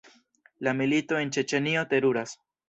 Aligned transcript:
La 0.67 0.73
milito 0.79 1.19
en 1.25 1.35
Ĉeĉenio 1.37 1.85
teruras. 1.93 2.35